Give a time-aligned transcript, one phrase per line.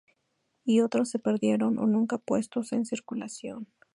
[0.65, 3.67] Y otros se perdieron o nunca puestos en circulación.